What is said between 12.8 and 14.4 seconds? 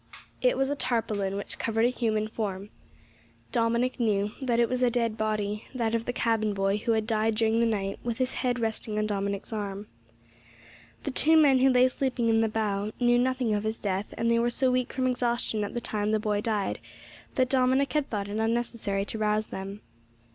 knew nothing of his death, and they